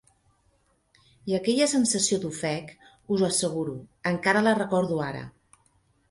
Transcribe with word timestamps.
I 1.31 1.35
aquella 1.39 1.67
sensació 1.73 2.17
d'ofec, 2.23 2.71
us 3.15 3.23
ho 3.23 3.27
asseguro, 3.27 3.75
encara 4.13 4.43
la 4.47 4.55
recordo 4.61 4.99
ara. 5.09 5.21